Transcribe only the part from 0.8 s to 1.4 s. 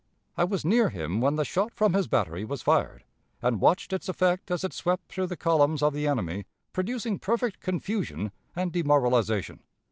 him when